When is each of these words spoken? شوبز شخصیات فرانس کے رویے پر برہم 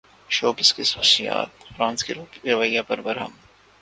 شوبز 0.29 0.69
شخصیات 0.83 1.49
فرانس 1.77 2.03
کے 2.03 2.13
رویے 2.45 2.81
پر 2.87 3.01
برہم 3.01 3.31